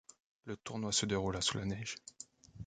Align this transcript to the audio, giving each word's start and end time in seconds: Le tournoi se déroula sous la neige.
Le 0.45 0.57
tournoi 0.57 0.91
se 0.91 1.05
déroula 1.05 1.41
sous 1.41 1.59
la 1.59 1.65
neige. 1.65 1.93